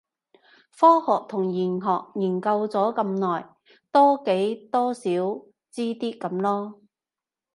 [0.75, 3.55] 科學同玄學研究咗咁耐，
[3.91, 5.01] 多幾多少
[5.69, 6.73] 知啲咁啦